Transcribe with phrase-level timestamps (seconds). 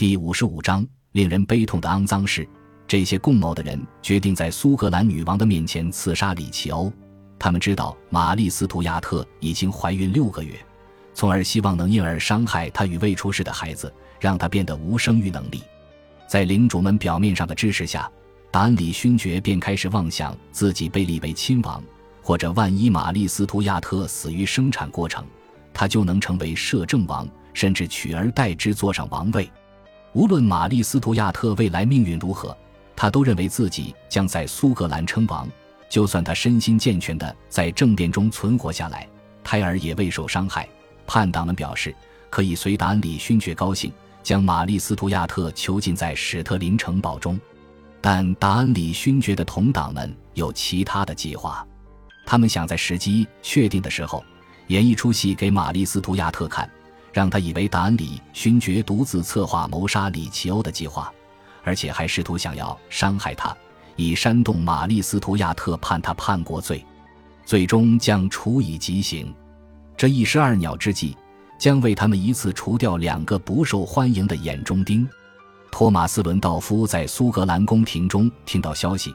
[0.00, 2.48] 第五十五章，令人悲痛的肮脏事。
[2.88, 6.90] 这些共谋的人决定在苏格兰女王的面前刺杀里奇欧。
[7.38, 10.58] 他们知道玛丽斯图亚特已经怀孕六个月，
[11.12, 15.62] 从而希望能因而伤害她与未出世的孩子，让她变得无生育能力。
[16.26, 18.10] 在领主们表面上的支持下，
[18.50, 21.84] 达恩里勋爵便开始妄想自己被立为亲王，
[22.22, 25.22] 或者万一玛丽斯图亚特死于生产过程，
[25.74, 29.46] 他就能成为摄政王，甚至取而代之坐上王位。
[30.12, 32.56] 无论玛丽斯图亚特未来命运如何，
[32.96, 35.48] 他都认为自己将在苏格兰称王。
[35.88, 39.08] 就算他身心健全的在政变中存活下来，
[39.42, 40.68] 胎儿也未受伤害。
[41.06, 41.94] 叛党们表示
[42.28, 43.92] 可以随达恩里勋爵高兴，
[44.22, 47.38] 将玛丽斯图亚特囚禁在史特林城堡中。
[48.00, 51.66] 但达恩里勋爵的同党们有其他的计划，
[52.24, 54.24] 他们想在时机确定的时候
[54.68, 56.68] 演一出戏给玛丽斯图亚特看。
[57.12, 61.12] 让他以为达恩里勋爵独自策划谋杀里奇欧的计划，
[61.64, 63.56] 而且还试图想要伤害他，
[63.96, 66.84] 以煽动玛丽斯图亚特判他叛国罪，
[67.44, 69.34] 最终将处以极刑。
[69.96, 71.16] 这一石二鸟之计，
[71.58, 75.08] 将为他们一次除掉两个不受欢迎的眼中钉。
[75.70, 79.14] 托马斯·伦道夫在苏格兰宫廷中听到消息，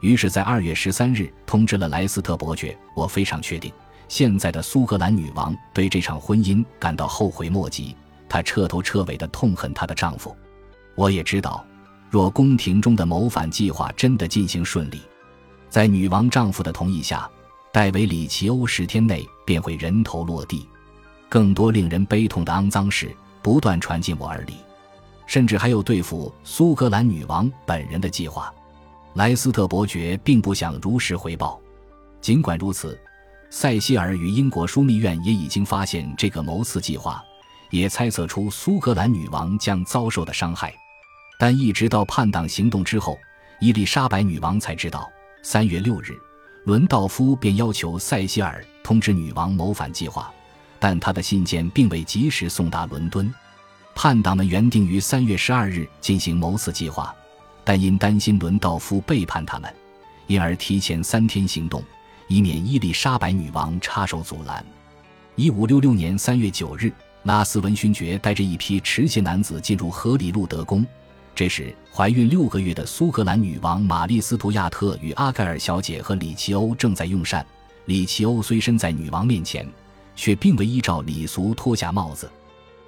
[0.00, 3.72] 于是，在二月十三日通知了莱斯特伯爵：“我非常确定。”
[4.08, 7.96] 现在的苏格兰女王对这场婚姻感到后悔莫及，
[8.28, 10.34] 她彻头彻尾的痛恨她的丈夫。
[10.94, 11.64] 我也知道，
[12.10, 15.00] 若宫廷中的谋反计划真的进行顺利，
[15.68, 17.28] 在女王丈夫的同意下，
[17.72, 20.68] 戴维·里奇欧十天内便会人头落地。
[21.28, 24.54] 更多令人悲痛的肮脏事不断传进我耳里，
[25.26, 28.54] 甚至还有对付苏格兰女王本人的计划。
[29.14, 31.60] 莱斯特伯爵并不想如实回报，
[32.20, 32.96] 尽管如此。
[33.56, 37.24] 塞西尔与英国枢密院也已经发现这个谋刺计划，
[37.70, 40.74] 也猜测出苏格兰女王将遭受的伤害，
[41.38, 43.16] 但一直到叛党行动之后，
[43.60, 45.08] 伊丽莎白女王才知道。
[45.44, 46.20] 三月六日，
[46.64, 50.34] 伦道夫便要求塞西尔通知女王谋反计划，
[50.80, 53.32] 但他的信件并未及时送达伦敦。
[53.94, 57.14] 叛党们原定于三月十二日进行谋刺计划，
[57.62, 59.72] 但因担心伦道夫背叛他们，
[60.26, 61.80] 因而提前三天行动。
[62.28, 64.64] 以免伊丽莎白女王插手阻拦。
[65.36, 66.92] 一五六六年三月九日，
[67.24, 70.86] 拉斯文勋爵带着一批持械男子进入荷里路德宫。
[71.34, 77.44] 这时，怀孕六个月的苏格兰女王玛丽斯图亚特与阿盖尔小姐和里奇欧正在用膳。
[77.86, 79.68] 里奇欧虽身在女王面前，
[80.14, 82.30] 却并未依照礼俗脱下帽子。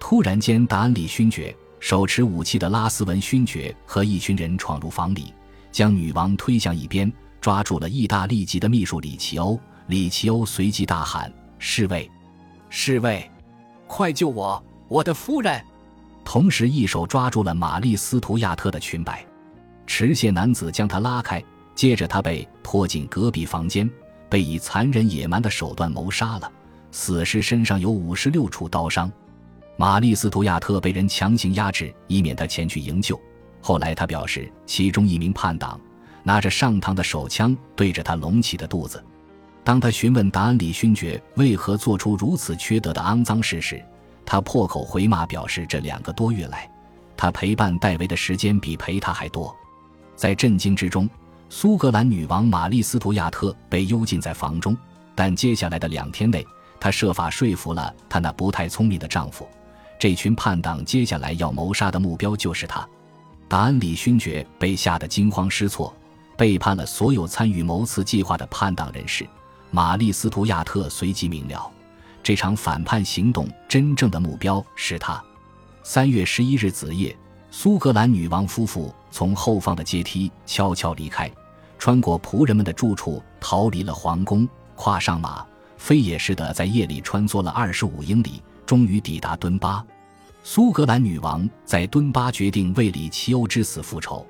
[0.00, 5.34] 突然间，达恩里勋爵、手持武器的拉斯文勋爵和一群人闯入房里，
[5.70, 7.12] 将女王推向一边。
[7.40, 12.08] 抓住了意大利籍的秘书里奇欧，里奇欧随即大喊：“侍卫，
[12.68, 13.28] 侍卫，
[13.86, 15.62] 快救我，我的夫人！”
[16.22, 19.24] 同时，一手抓住了玛丽斯图亚特的裙摆，
[19.86, 21.42] 持械男子将他拉开，
[21.74, 23.90] 接着他被拖进隔壁房间，
[24.28, 26.52] 被以残忍野蛮的手段谋杀了。
[26.92, 29.10] 死尸身上有五十六处刀伤。
[29.76, 33.18] 玛丽斯图亚特被人强行压制，以免他前去营救。
[33.62, 35.80] 后来，他表示，其中一名叛党。
[36.22, 39.02] 拿着上膛的手枪对着他隆起的肚子。
[39.62, 43.82] 当他询问达恩里勋爵为何做出如此缺德的肮脏事时，
[44.24, 46.70] 他破口回骂，表示这两个多月来，
[47.16, 49.54] 他陪伴戴维的时间比陪他还多。
[50.16, 51.08] 在震惊之中，
[51.48, 54.76] 苏格兰女王玛丽斯图亚特被幽禁在房中。
[55.14, 56.46] 但接下来的两天内，
[56.78, 59.46] 她设法说服了她那不太聪明的丈夫，
[59.98, 62.88] 这群叛党接下来要谋杀的目标就是他。
[63.46, 65.94] 达恩里勋爵被吓得惊慌失措。
[66.40, 69.28] 背叛了所有参与谋刺计划的叛党人士，
[69.70, 71.70] 玛丽斯图亚特随即明了，
[72.22, 75.22] 这场反叛行动真正的目标是他。
[75.82, 77.14] 三月十一日子夜，
[77.50, 81.30] 苏格兰女王夫妇从后方的阶梯悄悄离开，
[81.78, 85.44] 穿过仆人们的住处，逃离了皇宫，跨上马，
[85.76, 89.84] 飞也似的在夜里穿梭了二十五英里，终于抵达敦巴。
[90.42, 94.26] 苏格兰女王在敦巴决定为里奇欧之死复仇。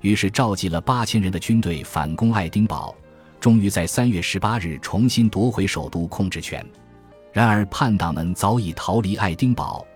[0.00, 2.94] 于是召集了八千人的军队反攻爱丁堡，
[3.40, 6.64] 终于在三月十八日重新夺回首都控制权。
[7.32, 9.86] 然而叛党们早已逃离爱丁堡，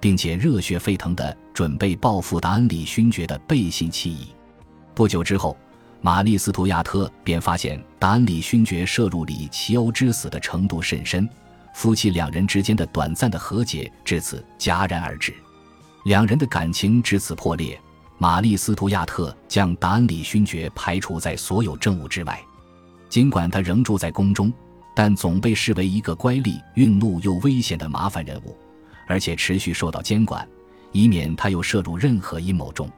[0.00, 4.28] 并且热血沸腾地准备报复达恩里勋爵的背信弃义。
[4.94, 5.56] 不久之后，
[6.00, 11.28] 玛丽斯图亚特便发现达恩里勋爵涉入里奇欧之死的程度甚深，
[11.74, 15.32] 夫妻两人之间的短暂的和解至此戛然而止，
[16.04, 17.80] 两人的感情至此破裂。
[18.22, 22.38] 玛丽斯图亚特将达恩里勋爵排除在所有政务之外，
[23.08, 24.52] 尽管他仍住在宫中，
[24.94, 28.54] 但总被视为一个乖戾、愠怒又危险的麻烦人物，
[29.06, 30.46] 而且持续受到监管，
[30.92, 32.90] 以免他又涉入任何阴谋中。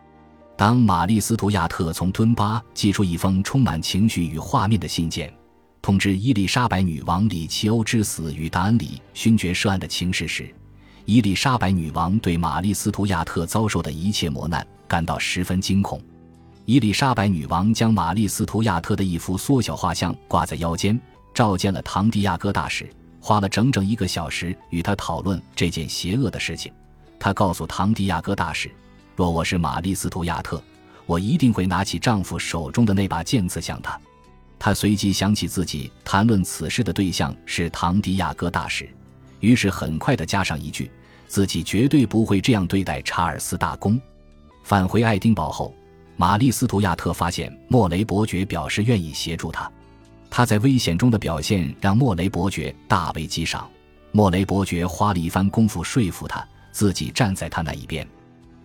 [0.57, 5.33] 当玛丽·斯图亚特从敦巴寄出一封充满情绪与画面的信件，
[5.81, 10.53] 通知伊丽莎白女王里奇欧之死与达恩里勋爵涉案的情势时，
[11.05, 16.01] 伊丽莎白女王对玛丽·斯图亚特遭受的一切磨难感到十分惊恐。
[16.65, 20.99] 伊丽莎白女王将玛丽·斯图亚特的一幅缩小画像挂在腰间，
[21.35, 22.89] 召见了唐迪亚哥大使，
[23.21, 26.73] 花了整整一个小时与他讨论这件邪恶的事情。
[27.19, 28.71] 她告诉唐迪亚哥大使
[29.17, 30.63] ：“若我是玛丽·斯图亚特，
[31.05, 33.99] 我一定会拿起丈夫手中的那把剑刺向他。”
[34.57, 38.89] 她随即想起自己谈论此事的对象是唐迪亚哥大使，
[39.43, 40.91] 于是很快地加上一句
[41.29, 44.01] ：“自己绝对不会这样对待查尔斯大公。”
[44.65, 45.75] 返回爱丁堡后。
[46.15, 49.69] 玛丽·斯图亚特发现莫雷伯爵表示愿意协助他，
[50.31, 53.69] 他在危险中的表现让莫雷伯爵大为激赏。
[54.13, 58.07] 莫雷伯爵花了一番功夫说服他自己站在他那一边。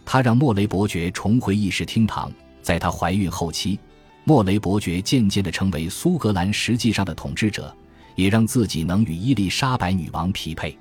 [0.05, 2.31] 他让莫雷伯爵重回议事厅堂。
[2.61, 3.79] 在他怀孕后期，
[4.25, 7.73] 莫雷伯爵渐渐地成为苏格兰实际上的统治者，
[8.17, 10.77] 也让自己能与伊丽莎白女王匹配。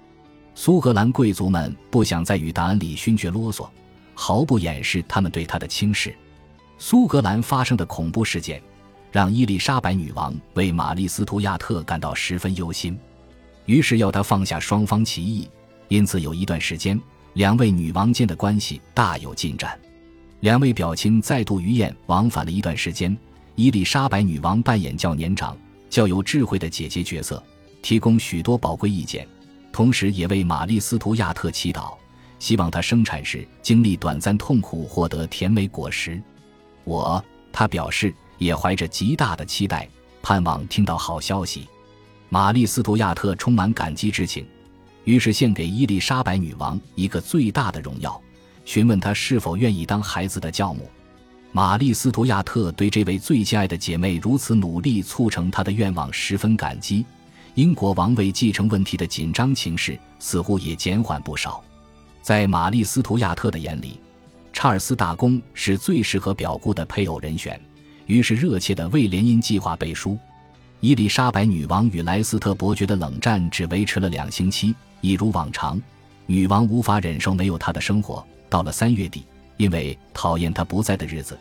[0.56, 3.68] 苏格兰贵族们不想再与达恩里勋爵啰嗦，
[4.14, 6.16] 毫不掩饰他们对他的轻视。
[6.78, 8.60] 苏格兰发生的恐怖事件，
[9.12, 12.98] 让伊丽莎白女王为玛丽·斯图亚特感到十分忧心，
[13.66, 15.48] 于是要他放下双方歧义。
[15.88, 16.98] 因此，有一段时间，
[17.34, 19.78] 两位女王间的关系大有进展。
[20.40, 23.16] 两位表亲再度鱼雁往返了一段时间。
[23.54, 25.56] 伊丽莎白女王扮演较年长、
[25.88, 27.42] 较有智慧的姐姐角色，
[27.82, 29.26] 提供许多宝贵意见，
[29.72, 31.94] 同时也为玛丽·斯图亚特祈祷，
[32.38, 36.20] 希望她生产时经历短暂痛苦，获得甜美果实。
[36.84, 37.22] 我，
[37.52, 39.88] 他表示也怀着极大的期待，
[40.22, 41.66] 盼望听到好消息。
[42.28, 44.46] 玛丽·斯图亚特充满感激之情，
[45.04, 48.20] 于是献给伊丽莎白女王一个最大的荣耀，
[48.64, 50.90] 询问她是否愿意当孩子的教母。
[51.56, 57.02] 玛丽·斯图亚特对这位最亲爱的姐妹如此努力促成她的愿望十分感激。
[57.54, 61.64] 英国王位继承问题的紧张情势似乎也减缓不少，
[62.20, 63.98] 在玛丽·斯图亚特的眼里。
[64.52, 67.58] 查尔斯大公是最适合表姑的配偶人选，
[68.04, 70.18] 于是热切地为联姻计划背书。
[70.80, 75.80] 伊丽莎白女王与莱斯特伯爵的冷战只维持了两星期，一如往常，
[76.26, 78.22] 女王无法忍受没有他的生活。
[78.50, 79.24] 到了三月底，
[79.56, 81.38] 因为讨厌他不在的日子，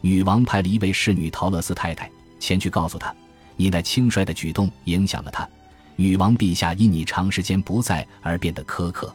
[0.00, 3.14] 女王派了一位侍女陶乐斯太太前去告诉他
[3.56, 5.48] ：“你那轻率的举动影响了他，
[5.96, 9.14] 女王陛下因你长时间不在而变得苛刻。”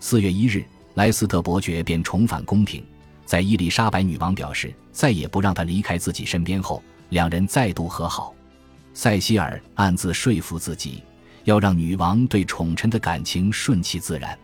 [0.00, 0.64] 四月一日。
[0.94, 2.80] 莱斯特伯爵便重返宫廷，
[3.26, 8.32] 在伊丽莎白女王表示再也不让他离开自己身边后，两人再度和好。
[8.92, 11.02] 塞西尔暗自说服自己，
[11.42, 14.38] 要让女王对宠臣的感情顺其自然。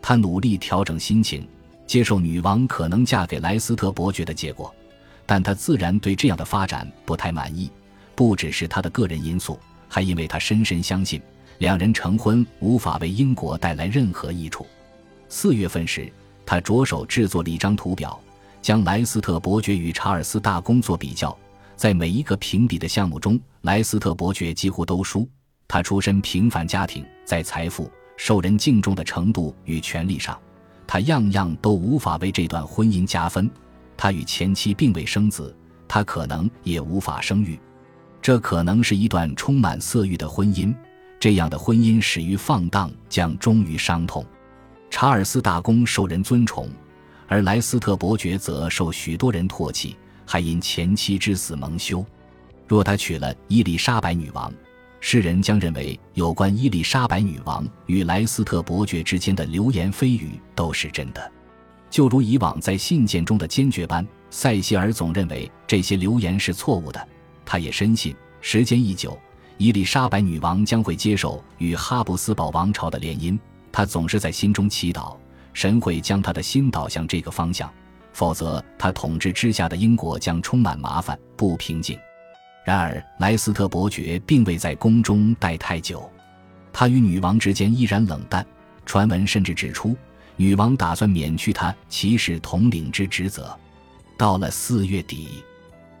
[0.00, 1.46] 他努力调整心情，
[1.86, 4.74] 接受女王可能嫁给莱斯特伯爵的结果，
[5.26, 7.70] 但他自然对这样的发展不太满意。
[8.14, 9.58] 不只是他的个人因素，
[9.88, 11.20] 还因为他深深相信，
[11.58, 14.66] 两人成婚无法为英国带来任何益处。
[15.28, 16.12] 四月份时，
[16.44, 18.20] 他着手制作了一张图表，
[18.60, 21.36] 将莱斯特伯爵与查尔斯大公做比较。
[21.74, 25.28] 在每一个评比的项目中，莱斯特伯爵几乎都输。
[25.66, 30.38] 他出身平凡家庭，在财富、受人敬重的程度与权力上，
[30.86, 33.50] 他样样都无法为这段婚姻加分。
[34.02, 35.56] 他与前妻并未生子，
[35.86, 37.56] 他可能也无法生育。
[38.20, 40.74] 这可能是一段充满色欲的婚姻。
[41.20, 44.26] 这样的婚姻始于放荡，将终于伤痛。
[44.90, 46.68] 查尔斯大公受人尊崇，
[47.28, 52.04] 而莱斯特伯爵则受许多人唾弃，还因前妻之死蒙羞。
[52.66, 54.52] 若他娶了伊丽莎白女王，
[54.98, 61.30] 世人将认为有关伊丽莎白女王与莱斯特伯爵之间的流言蜚语都是真的。
[61.92, 67.08] 就如以往在信件中的坚决般，塞西尔总认为这些流言是错误的。
[67.44, 69.16] 他也深信，时间一久，
[69.58, 73.38] 伊丽莎白女王将会接受与哈布斯堡王朝的联姻。
[73.70, 75.14] 他总是在心中祈祷，
[75.52, 77.70] 神会将他的心导向这个方向，
[78.14, 81.98] 否则他统治之下的英国将充满麻烦不平静。
[82.64, 86.10] 然而，莱斯特伯爵并未在宫中待太久，
[86.72, 88.46] 他与女王之间依然冷淡。
[88.84, 89.94] 传闻甚至指出，
[90.36, 93.56] 女王打算免去他骑士统领之职责。
[94.16, 95.42] 到了四月底，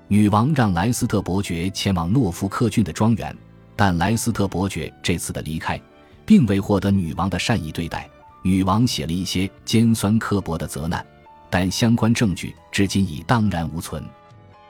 [0.08, 3.36] 女王让莱斯特伯爵前往诺福克郡的庄园，
[3.74, 5.80] 但莱斯特伯爵这次的离开。
[6.24, 8.08] 并未获得女王的善意对待。
[8.42, 11.04] 女王写了一些尖酸刻薄的责难，
[11.50, 14.02] 但相关证据至今已荡然无存。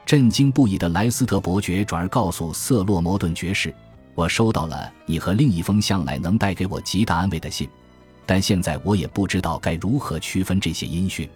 [0.04, 3.74] 震惊不已的莱斯特伯爵转而告诉瑟洛摩顿爵士
[4.14, 7.68] ：“我收到了你和另一封向来能带给我极大安慰的信。
[8.24, 11.28] 但现在我也不知道该如何区分这些音讯。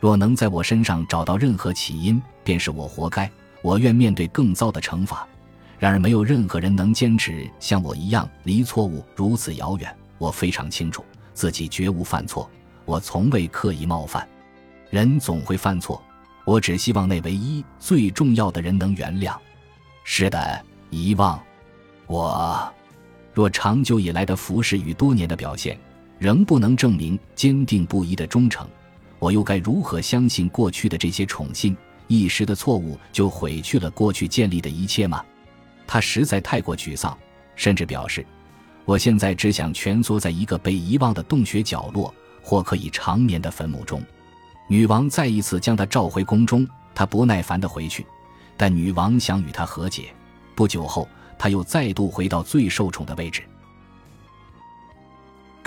[0.00, 3.30] 若能在我身上找到任何起因，便是我活该。
[3.62, 5.26] 我愿面对更糟的惩罚。
[5.78, 9.96] 然而，没有任何人能坚持像我一样离错误如此遥远。
[10.18, 11.04] 我非常清楚
[11.34, 12.48] 自己绝无犯错，
[12.84, 14.26] 我从未刻意冒犯。
[14.90, 16.02] 人总会犯错，
[16.44, 19.36] 我只希望那唯一最重要的人能原谅。
[20.04, 21.40] 是的，遗忘。
[22.06, 22.72] 我
[23.34, 25.78] 若长久以来的服侍与多年的表现
[26.18, 28.68] 仍不能证明坚定不移的忠诚，
[29.18, 31.76] 我又该如何相信过去的这些宠信？
[32.06, 35.22] 一时的错误就毁去了过去建立的一切吗？
[35.86, 37.16] 他实在太过沮丧，
[37.54, 38.24] 甚至表示
[38.84, 44.02] ：“我现在只想蜷缩在一个被遗忘的洞穴角落，或可以长眠的坟墓中。”
[44.68, 48.06] 女王再一次将他召回宫中，他不耐烦地回去，
[48.56, 50.14] 但女王想与他和解。
[50.54, 51.08] 不久后，
[51.38, 53.42] 他又再度回到最受宠的位置。